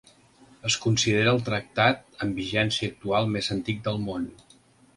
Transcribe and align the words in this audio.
Es 0.69 0.77
considera 0.85 1.33
el 1.37 1.43
tractat 1.49 2.01
amb 2.25 2.39
vigència 2.41 2.89
actual 2.93 3.31
més 3.37 3.51
antic 3.57 3.85
del 3.91 4.05
món. 4.09 4.27